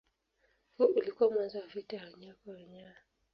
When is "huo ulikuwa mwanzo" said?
0.77-1.59